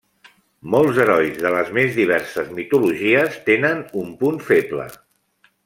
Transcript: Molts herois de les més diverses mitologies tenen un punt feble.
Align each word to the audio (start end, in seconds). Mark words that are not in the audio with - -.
Molts 0.75 1.01
herois 1.03 1.35
de 1.43 1.51
les 1.55 1.69
més 1.79 1.93
diverses 1.99 2.49
mitologies 2.61 3.39
tenen 3.51 3.85
un 4.05 4.11
punt 4.25 4.41
feble. 4.51 4.89